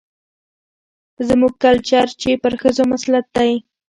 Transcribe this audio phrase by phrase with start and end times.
[1.27, 3.51] زموږ کلچر چې پر ښځو مسلط دى،